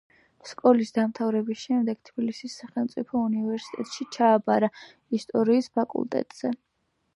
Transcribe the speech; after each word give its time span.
სკოლის 0.51 0.91
დამთავრების 0.95 1.59
შემდეგ 1.65 1.99
თბილისის 2.09 2.55
სახელმწიფო 2.63 3.23
უნივერსიტეტში 3.27 4.09
ჩააბარა 4.17 4.73
ისტორიის 5.21 5.71
ფაკულტეტზე 5.81 6.55